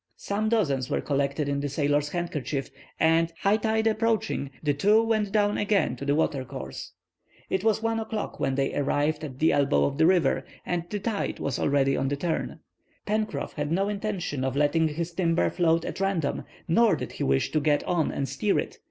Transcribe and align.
Some 0.17 0.49
dozens 0.49 0.89
were 0.89 0.99
collected 0.99 1.47
in 1.47 1.59
the 1.59 1.69
sailor's 1.69 2.09
handkerchief, 2.09 2.71
and, 2.99 3.31
high 3.41 3.57
tide 3.57 3.85
approaching, 3.85 4.49
the 4.63 4.73
two 4.73 5.03
went 5.03 5.31
down 5.31 5.59
again 5.59 5.95
to 5.97 6.05
the 6.05 6.15
water 6.15 6.43
course. 6.43 6.93
It 7.51 7.63
was 7.63 7.83
1 7.83 7.99
o'clock 7.99 8.39
when 8.39 8.55
they 8.55 8.73
arrived 8.73 9.23
at 9.23 9.37
the 9.37 9.51
elbow 9.51 9.85
of 9.85 9.99
the 9.99 10.07
river, 10.07 10.43
and 10.65 10.89
the 10.89 10.99
tide 10.99 11.37
was 11.37 11.59
already 11.59 11.95
on 11.95 12.07
the 12.07 12.15
turn. 12.17 12.61
Pencroff 13.05 13.53
had 13.53 13.71
no 13.71 13.89
intention 13.89 14.43
of 14.43 14.55
letting 14.55 14.87
his 14.87 15.13
timber 15.13 15.51
float 15.51 15.85
at 15.85 15.99
random, 15.99 16.45
nor 16.67 16.95
did 16.95 17.11
he 17.11 17.23
wish 17.23 17.51
to 17.51 17.59
get 17.59 17.83
on 17.83 18.11
and 18.11 18.27
steer 18.27 18.57
it. 18.57 18.79